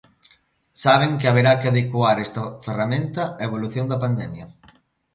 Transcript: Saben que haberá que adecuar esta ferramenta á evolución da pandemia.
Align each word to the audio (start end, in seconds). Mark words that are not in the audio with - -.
Saben 0.83 1.11
que 1.19 1.29
haberá 1.29 1.51
que 1.59 1.69
adecuar 1.69 2.17
esta 2.25 2.41
ferramenta 2.65 3.23
á 3.29 3.31
evolución 3.47 3.85
da 3.91 4.01
pandemia. 4.03 4.45